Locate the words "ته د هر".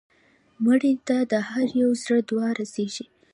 1.07-1.67